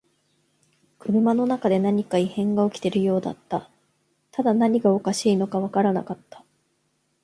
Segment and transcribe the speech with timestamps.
[0.97, 3.69] 車の中で何か異変が起きているようだった。
[4.31, 6.43] ただ何がおかしいのかわからなかった。